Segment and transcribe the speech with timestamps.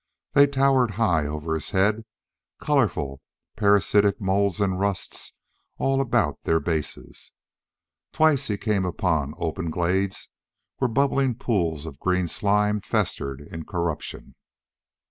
[0.33, 2.05] They towered high over his head,
[2.59, 3.21] colorful,
[3.55, 5.33] parasitic moulds and rusts
[5.77, 7.31] all about their bases.
[8.11, 10.29] Twice he came upon open glades
[10.77, 14.33] where bubbling pools of green slime festered in corruption.